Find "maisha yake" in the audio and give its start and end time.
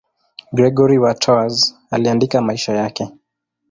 2.41-3.09